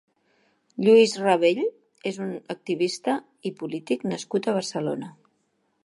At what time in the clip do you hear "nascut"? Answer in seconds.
4.15-4.49